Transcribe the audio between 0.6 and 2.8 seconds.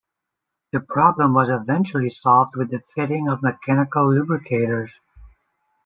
The problem was eventually solved with the